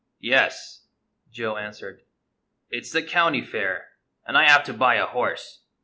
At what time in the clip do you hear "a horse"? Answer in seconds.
4.95-5.59